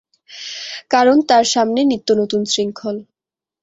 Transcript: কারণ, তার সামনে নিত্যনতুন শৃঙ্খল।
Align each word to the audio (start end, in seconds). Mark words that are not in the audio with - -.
কারণ, 0.91 1.17
তার 1.29 1.45
সামনে 1.53 1.81
নিত্যনতুন 1.91 2.41
শৃঙ্খল। 2.45 2.95